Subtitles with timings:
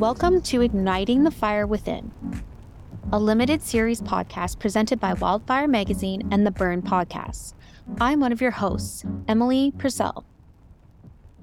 [0.00, 2.10] Welcome to Igniting the Fire Within,
[3.12, 7.52] a limited series podcast presented by Wildfire Magazine and the Burn Podcast.
[8.00, 10.24] I'm one of your hosts, Emily Purcell.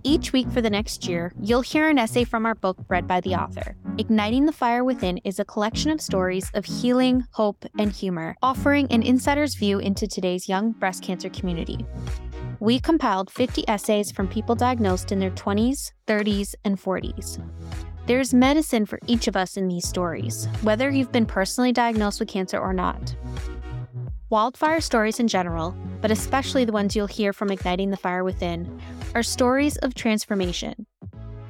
[0.02, 3.22] Each week for the next year, you'll hear an essay from our book read by
[3.22, 3.76] the author.
[4.00, 8.88] Igniting the Fire Within is a collection of stories of healing, hope, and humor, offering
[8.92, 11.86] an insider's view into today's young breast cancer community.
[12.60, 17.40] We compiled 50 essays from people diagnosed in their 20s, 30s, and 40s.
[18.08, 22.30] There's medicine for each of us in these stories, whether you've been personally diagnosed with
[22.30, 23.14] cancer or not.
[24.30, 28.80] Wildfire stories in general, but especially the ones you'll hear from Igniting the Fire Within,
[29.14, 30.88] are stories of transformation.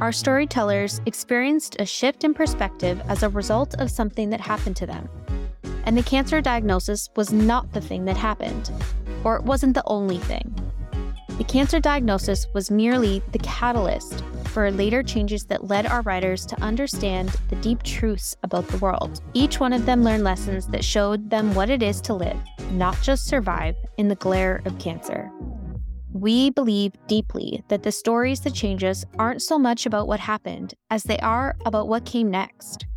[0.02, 4.88] Our storytellers experienced a shift in perspective as a result of something that happened to
[4.88, 5.08] them.
[5.86, 8.72] And the cancer diagnosis was not the thing that happened,
[9.24, 10.56] or it wasn't the only thing.
[11.38, 14.24] The cancer diagnosis was merely the catalyst
[14.58, 19.22] for later changes that led our writers to understand the deep truths about the world.
[19.36, 22.40] Each one of them learned lessons that showed them what it is to live,
[22.72, 25.30] not just survive, in the glare of cancer.
[26.12, 30.74] We believe deeply that the stories that change us aren't so much about what happened
[30.90, 32.88] as they are about what came next.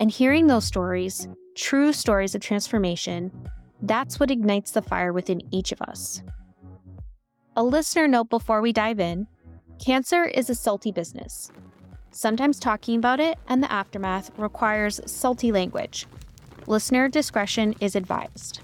[0.00, 3.30] And hearing those stories, true stories of transformation,
[3.82, 6.24] that's what ignites the fire within each of us.
[7.54, 9.28] A listener note before we dive in
[9.78, 11.50] Cancer is a salty business.
[12.10, 16.06] Sometimes talking about it and the aftermath requires salty language.
[16.66, 18.60] Listener discretion is advised.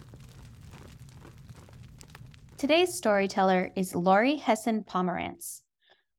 [2.59, 5.63] Today's storyteller is Laurie Hessen Pomeranz.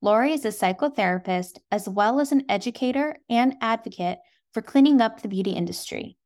[0.01, 4.19] Laurie is a psychotherapist as well as an educator and advocate
[4.53, 6.17] for cleaning up the beauty industry.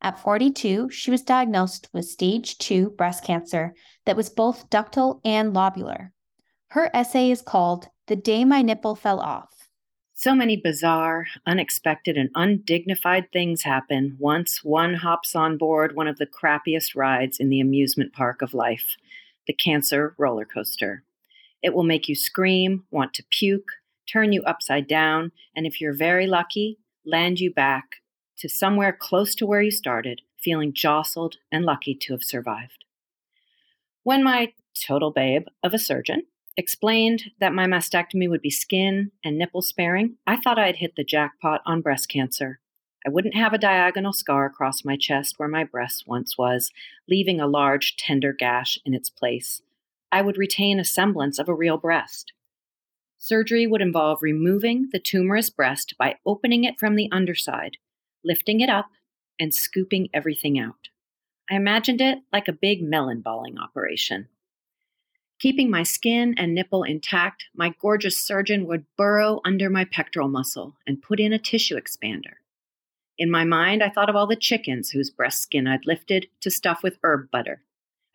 [0.00, 3.74] At 42, she was diagnosed with stage 2 breast cancer
[4.06, 6.10] that was both ductal and lobular.
[6.68, 9.68] Her essay is called the day my nipple fell off.
[10.14, 16.18] So many bizarre, unexpected, and undignified things happen once one hops on board one of
[16.18, 18.96] the crappiest rides in the amusement park of life
[19.46, 21.02] the cancer roller coaster.
[21.62, 23.70] It will make you scream, want to puke,
[24.06, 28.02] turn you upside down, and if you're very lucky, land you back
[28.38, 32.84] to somewhere close to where you started, feeling jostled and lucky to have survived.
[34.02, 36.24] When my total babe of a surgeon
[36.58, 41.04] explained that my mastectomy would be skin and nipple sparing, I thought I'd hit the
[41.04, 42.58] jackpot on breast cancer.
[43.06, 46.72] I wouldn't have a diagonal scar across my chest where my breast once was,
[47.08, 49.62] leaving a large, tender gash in its place.
[50.10, 52.32] I would retain a semblance of a real breast.
[53.18, 57.76] Surgery would involve removing the tumorous breast by opening it from the underside,
[58.24, 58.86] lifting it up,
[59.38, 60.88] and scooping everything out.
[61.48, 64.28] I imagined it like a big melon balling operation.
[65.40, 70.76] Keeping my skin and nipple intact, my gorgeous surgeon would burrow under my pectoral muscle
[70.84, 72.34] and put in a tissue expander.
[73.18, 76.50] In my mind, I thought of all the chickens whose breast skin I'd lifted to
[76.50, 77.62] stuff with herb butter.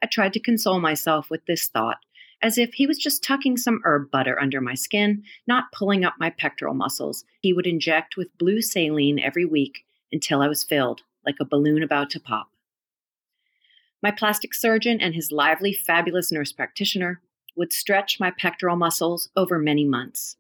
[0.02, 2.00] I tried to console myself with this thought,
[2.42, 6.16] as if he was just tucking some herb butter under my skin, not pulling up
[6.20, 7.24] my pectoral muscles.
[7.40, 11.84] He would inject with blue saline every week until I was filled, like a balloon
[11.84, 12.53] about to pop.
[14.04, 17.22] My plastic surgeon and his lively, fabulous nurse practitioner
[17.56, 20.36] would stretch my pectoral muscles over many months.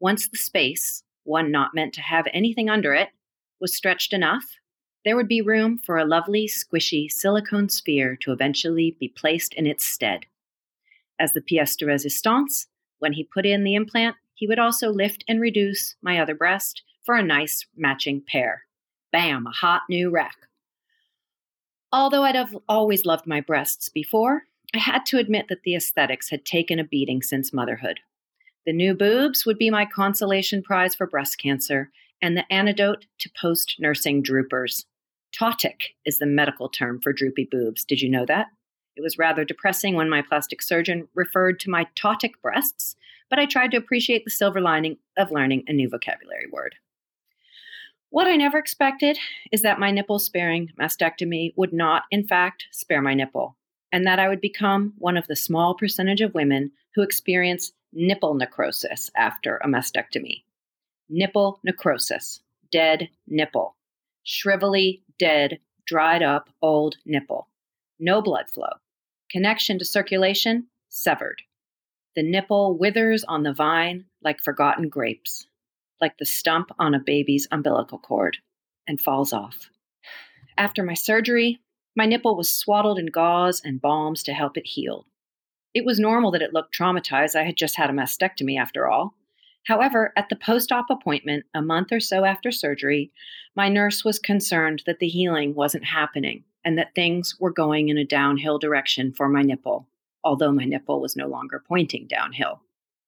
[0.00, 3.10] Once the space, one not meant to have anything under it,
[3.60, 4.56] was stretched enough,
[5.04, 9.68] there would be room for a lovely, squishy silicone sphere to eventually be placed in
[9.68, 10.26] its stead.
[11.16, 12.66] As the pièce de résistance,
[12.98, 16.82] when he put in the implant, he would also lift and reduce my other breast
[17.04, 18.64] for a nice matching pair.
[19.12, 20.45] Bam, a hot new rack.
[21.92, 24.42] Although I'd have always loved my breasts before,
[24.74, 28.00] I had to admit that the aesthetics had taken a beating since motherhood.
[28.66, 33.30] The new boobs would be my consolation prize for breast cancer and the antidote to
[33.40, 34.84] post nursing droopers.
[35.32, 37.84] Ptotic is the medical term for droopy boobs.
[37.84, 38.48] Did you know that?
[38.96, 42.96] It was rather depressing when my plastic surgeon referred to my ptotic breasts,
[43.28, 46.74] but I tried to appreciate the silver lining of learning a new vocabulary word.
[48.16, 49.18] What I never expected
[49.52, 53.58] is that my nipple sparing mastectomy would not, in fact, spare my nipple,
[53.92, 58.32] and that I would become one of the small percentage of women who experience nipple
[58.32, 60.44] necrosis after a mastectomy.
[61.10, 62.40] Nipple necrosis,
[62.72, 63.76] dead nipple,
[64.24, 67.48] shrivelly, dead, dried up, old nipple.
[68.00, 68.72] No blood flow.
[69.30, 71.42] Connection to circulation severed.
[72.14, 75.48] The nipple withers on the vine like forgotten grapes
[76.00, 78.38] like the stump on a baby's umbilical cord,
[78.86, 79.70] and falls off.
[80.58, 81.60] After my surgery,
[81.96, 85.06] my nipple was swaddled in gauze and balms to help it heal.
[85.74, 87.34] It was normal that it looked traumatized.
[87.34, 89.14] I had just had a mastectomy after all.
[89.66, 93.10] However, at the post op appointment, a month or so after surgery,
[93.56, 97.98] my nurse was concerned that the healing wasn't happening and that things were going in
[97.98, 99.88] a downhill direction for my nipple,
[100.22, 102.62] although my nipple was no longer pointing downhill.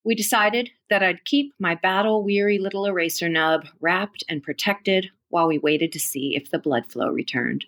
[0.08, 5.46] We decided that I'd keep my battle weary little eraser nub wrapped and protected while
[5.46, 7.66] we waited to see if the blood flow returned.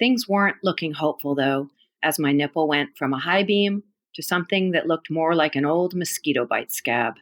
[0.00, 1.68] Things weren't looking hopeful, though,
[2.02, 3.84] as my nipple went from a high beam
[4.16, 7.14] to something that looked more like an old mosquito bite scab.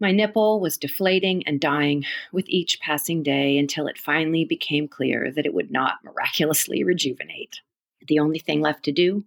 [0.00, 5.30] My nipple was deflating and dying with each passing day until it finally became clear
[5.30, 7.60] that it would not miraculously rejuvenate.
[8.08, 9.24] The only thing left to do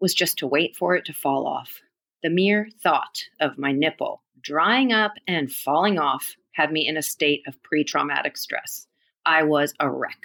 [0.00, 1.82] was just to wait for it to fall off.
[2.20, 7.02] The mere thought of my nipple drying up and falling off had me in a
[7.02, 8.88] state of pre traumatic stress.
[9.24, 10.18] I was a wreck.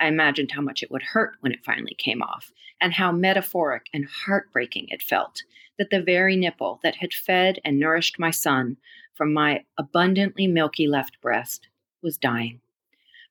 [0.00, 2.50] I imagined how much it would hurt when it finally came off,
[2.80, 5.44] and how metaphoric and heartbreaking it felt
[5.78, 8.76] that the very nipple that had fed and nourished my son
[9.14, 11.68] from my abundantly milky left breast
[12.02, 12.60] was dying.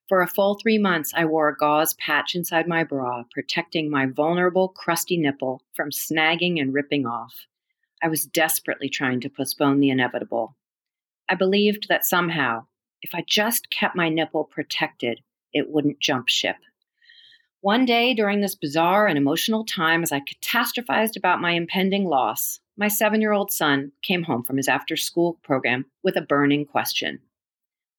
[0.07, 4.05] For a full three months, I wore a gauze patch inside my bra, protecting my
[4.05, 7.47] vulnerable, crusty nipple from snagging and ripping off.
[8.03, 10.55] I was desperately trying to postpone the inevitable.
[11.29, 12.65] I believed that somehow,
[13.01, 15.21] if I just kept my nipple protected,
[15.53, 16.57] it wouldn't jump ship.
[17.61, 22.59] One day during this bizarre and emotional time, as I catastrophized about my impending loss,
[22.77, 26.65] my seven year old son came home from his after school program with a burning
[26.65, 27.19] question.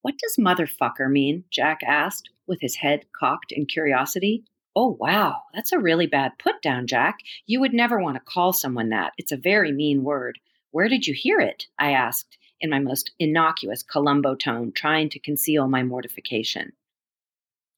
[0.03, 1.45] What does motherfucker mean?
[1.51, 4.45] Jack asked, with his head cocked in curiosity.
[4.79, 7.21] Oh, wow, that's a really bad put down, Jack.
[7.47, 9.15] You would never want to call someone that.
[9.17, 10.39] It's a very mean word.
[10.71, 11.67] Where did you hear it?
[11.79, 16.73] I asked in my most innocuous Columbo tone, trying to conceal my mortification.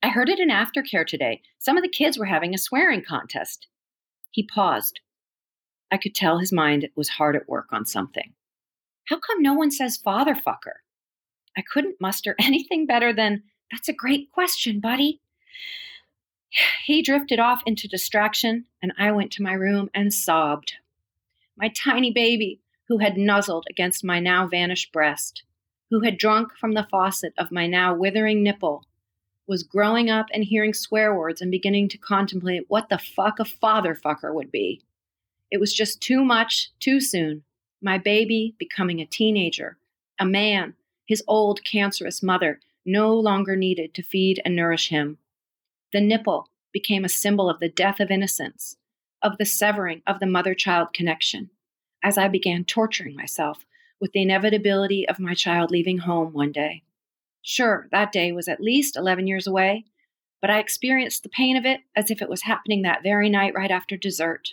[0.03, 1.41] I heard it in aftercare today.
[1.59, 3.69] Some of the kids were having a swearing contest.
[4.33, 4.99] He paused,
[5.93, 8.35] I could tell his mind was hard at work on something.
[9.09, 10.81] How come no one says father fucker?
[11.57, 15.21] I couldn't muster anything better than, That's a great question, buddy.
[16.85, 20.75] He drifted off into distraction, and I went to my room and sobbed.
[21.57, 25.43] My tiny baby, who had nuzzled against my now vanished breast,
[25.91, 28.87] who had drunk from the faucet of my now withering nipple,
[29.47, 33.45] was growing up and hearing swear words and beginning to contemplate what the fuck a
[33.45, 34.81] father fucker would be.
[35.51, 37.43] It was just too much, too soon.
[37.81, 39.79] My baby becoming a teenager,
[40.19, 40.75] a man,
[41.07, 45.19] his old cancerous mother no longer needed to feed and nourish him.
[45.93, 48.77] The nipple became a symbol of the death of innocence,
[49.23, 51.51] of the severing of the mother child connection,
[52.03, 53.65] as I began torturing myself
[54.01, 56.83] with the inevitability of my child leaving home one day.
[57.43, 59.85] Sure, that day was at least 11 years away,
[60.41, 63.55] but I experienced the pain of it as if it was happening that very night
[63.55, 64.51] right after dessert.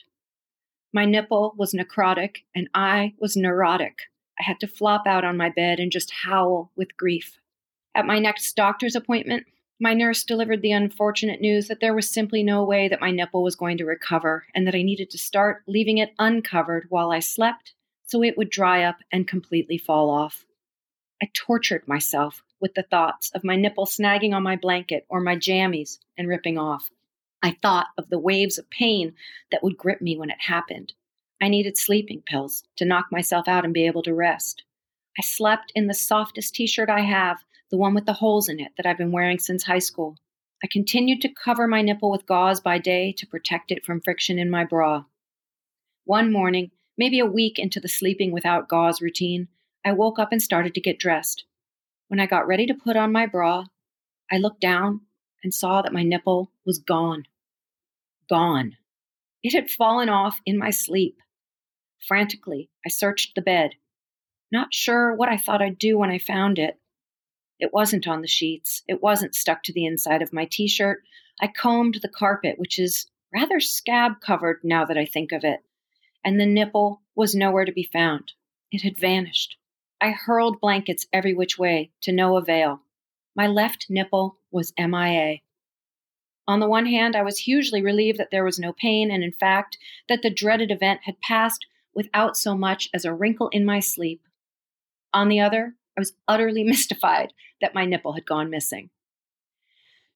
[0.93, 4.03] My nipple was necrotic and I was neurotic.
[4.39, 7.37] I had to flop out on my bed and just howl with grief.
[7.93, 9.45] At my next doctor's appointment,
[9.79, 13.43] my nurse delivered the unfortunate news that there was simply no way that my nipple
[13.43, 17.19] was going to recover and that I needed to start leaving it uncovered while I
[17.19, 17.73] slept
[18.05, 20.45] so it would dry up and completely fall off.
[21.21, 25.35] I tortured myself with the thoughts of my nipple snagging on my blanket or my
[25.35, 26.89] jammies and ripping off.
[27.43, 29.13] I thought of the waves of pain
[29.51, 30.93] that would grip me when it happened.
[31.41, 34.63] I needed sleeping pills to knock myself out and be able to rest.
[35.17, 37.43] I slept in the softest t shirt I have,
[37.75, 40.15] the one with the holes in it that I've been wearing since high school.
[40.63, 44.39] I continued to cover my nipple with gauze by day to protect it from friction
[44.39, 45.03] in my bra.
[46.05, 49.49] One morning, maybe a week into the sleeping without gauze routine,
[49.83, 51.43] I woke up and started to get dressed.
[52.07, 53.65] When I got ready to put on my bra,
[54.31, 55.01] I looked down
[55.43, 57.25] and saw that my nipple was gone
[58.29, 58.77] gone.
[59.43, 61.17] It had fallen off in my sleep.
[62.07, 63.71] Frantically, I searched the bed,
[64.49, 66.79] not sure what I thought I'd do when I found it.
[67.59, 71.03] It wasn't on the sheets, it wasn't stuck to the inside of my t shirt.
[71.41, 75.63] I combed the carpet, which is rather scab covered now that I think of it,
[76.23, 78.33] and the nipple was nowhere to be found.
[78.71, 79.57] It had vanished.
[80.01, 82.81] I hurled blankets every which way, to no avail.
[83.35, 85.39] My left nipple was MIA.
[86.47, 89.31] On the one hand, I was hugely relieved that there was no pain, and in
[89.31, 93.79] fact, that the dreaded event had passed without so much as a wrinkle in my
[93.79, 94.21] sleep.
[95.13, 98.89] On the other, I was utterly mystified that my nipple had gone missing.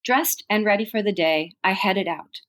[0.03, 2.41] Dressed and ready for the day, I headed out.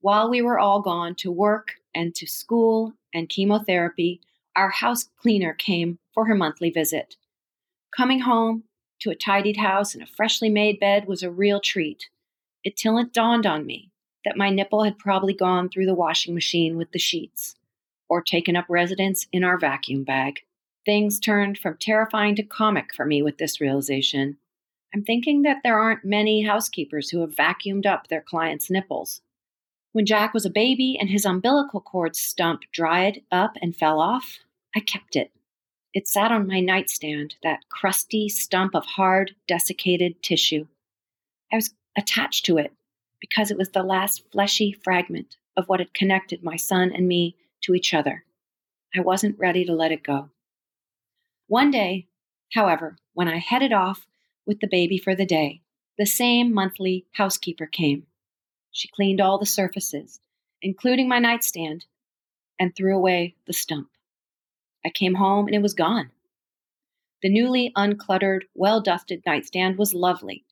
[0.00, 4.20] While we were all gone to work and to school and chemotherapy,
[4.54, 7.16] our house cleaner came for her monthly visit.
[7.96, 8.64] Coming home
[9.00, 12.08] to a tidied house and a freshly made bed was a real treat
[12.64, 13.90] until it dawned on me
[14.24, 17.54] that my nipple had probably gone through the washing machine with the sheets
[18.08, 20.40] or taken up residence in our vacuum bag.
[20.88, 24.38] Things turned from terrifying to comic for me with this realization.
[24.94, 29.20] I'm thinking that there aren't many housekeepers who have vacuumed up their clients' nipples.
[29.92, 34.38] When Jack was a baby and his umbilical cord stump dried up and fell off,
[34.74, 35.30] I kept it.
[35.92, 40.68] It sat on my nightstand, that crusty stump of hard, desiccated tissue.
[41.52, 42.72] I was attached to it
[43.20, 47.36] because it was the last fleshy fragment of what had connected my son and me
[47.64, 48.24] to each other.
[48.96, 50.30] I wasn't ready to let it go.
[51.48, 52.06] One day,
[52.52, 54.06] however, when I headed off
[54.44, 55.62] with the baby for the day,
[55.96, 58.06] the same monthly housekeeper came.
[58.70, 60.20] She cleaned all the surfaces,
[60.60, 61.86] including my nightstand,
[62.58, 63.88] and threw away the stump.
[64.84, 66.10] I came home and it was gone.
[67.22, 70.44] The newly uncluttered, well dusted nightstand was lovely,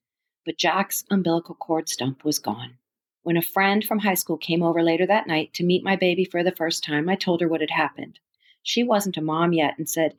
[0.47, 2.79] but Jack's umbilical cord stump was gone.
[3.23, 6.25] When a friend from high school came over later that night to meet my baby
[6.25, 8.19] for the first time, I told her what had happened.
[8.63, 10.17] She wasn't a mom yet and said,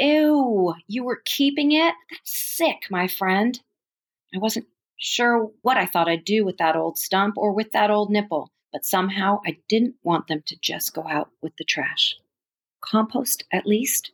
[0.00, 1.92] Ew, you were keeping it?
[2.08, 2.20] That's
[2.56, 3.60] sick, my friend.
[4.32, 7.90] I wasn't sure what I thought I'd do with that old stump or with that
[7.90, 12.16] old nipple, but somehow I didn't want them to just go out with the trash.
[12.80, 14.12] Compost, at least?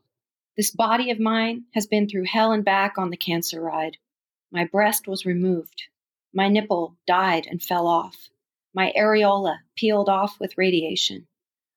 [0.57, 3.99] This body of mine has been through hell and back on the cancer ride.
[4.51, 5.83] My breast was removed.
[6.33, 8.31] My nipple died and fell off.
[8.73, 11.27] My areola peeled off with radiation.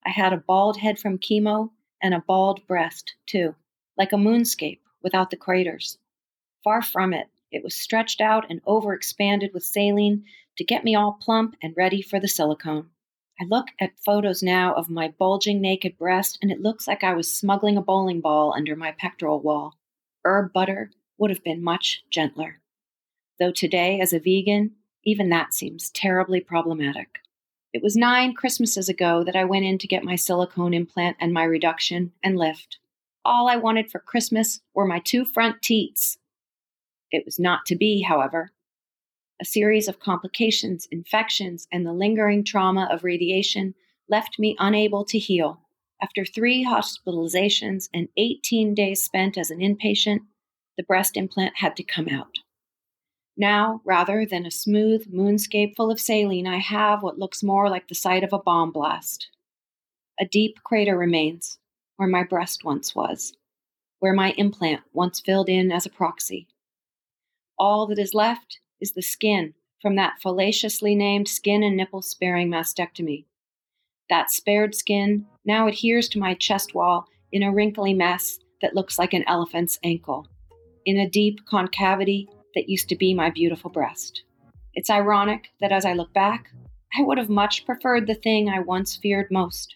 [0.05, 1.71] I had a bald head from chemo
[2.01, 3.55] and a bald breast, too
[3.97, 5.97] like a moonscape without the craters.
[6.63, 10.25] Far from it, it was stretched out and overexpanded with saline
[10.57, 12.89] to get me all plump and ready for the silicone.
[13.39, 17.13] I look at photos now of my bulging naked breast, and it looks like I
[17.13, 19.75] was smuggling a bowling ball under my pectoral wall.
[20.25, 22.59] Herb butter would have been much gentler.
[23.39, 24.71] Though today, as a vegan,
[25.05, 27.19] even that seems terribly problematic.
[27.71, 31.31] It was nine Christmases ago that I went in to get my silicone implant and
[31.31, 32.79] my reduction and lift
[33.27, 36.17] all I wanted for Christmas were my two front teats.
[37.11, 38.51] It was not to be, however.
[39.41, 43.75] A series of complications, infections, and the lingering trauma of radiation
[44.09, 45.61] left me unable to heal.
[46.01, 50.19] After three hospitalizations and 18 days spent as an inpatient,
[50.77, 52.37] the breast implant had to come out.
[53.35, 57.87] Now, rather than a smooth moonscape full of saline, I have what looks more like
[57.87, 59.29] the site of a bomb blast.
[60.19, 61.59] A deep crater remains,
[61.97, 63.33] where my breast once was,
[63.99, 66.47] where my implant once filled in as a proxy.
[67.59, 72.49] All that is left is the skin from that fallaciously named skin and nipple sparing
[72.49, 73.25] mastectomy.
[74.09, 78.97] That spared skin now adheres to my chest wall in a wrinkly mess that looks
[78.97, 80.27] like an elephant's ankle,
[80.85, 84.23] in a deep concavity that used to be my beautiful breast.
[84.73, 86.49] It's ironic that as I look back,
[86.97, 89.75] I would have much preferred the thing I once feared most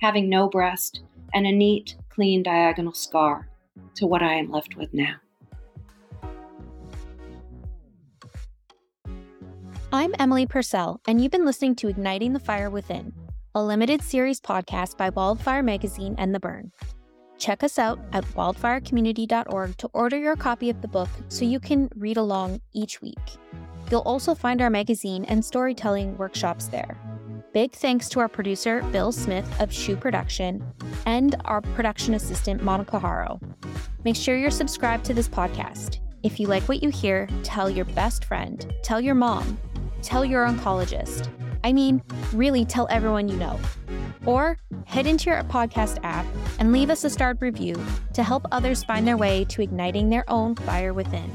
[0.00, 1.00] having no breast
[1.34, 3.48] and a neat, clean diagonal scar
[3.96, 5.16] to what I am left with now.
[9.92, 13.12] I'm Emily Purcell, and you've been listening to Igniting the Fire Within,
[13.54, 16.72] a limited series podcast by Wildfire Magazine and The Burn.
[17.38, 21.88] Check us out at wildfirecommunity.org to order your copy of the book so you can
[21.94, 23.18] read along each week.
[23.90, 26.98] You'll also find our magazine and storytelling workshops there.
[27.56, 30.62] Big thanks to our producer, Bill Smith of Shoe Production,
[31.06, 33.40] and our production assistant, Monica Haro.
[34.04, 36.00] Make sure you're subscribed to this podcast.
[36.22, 39.58] If you like what you hear, tell your best friend, tell your mom,
[40.02, 41.30] tell your oncologist.
[41.64, 42.02] I mean,
[42.34, 43.58] really tell everyone you know.
[44.26, 46.26] Or head into your podcast app
[46.58, 47.82] and leave us a starred review
[48.12, 51.34] to help others find their way to igniting their own fire within.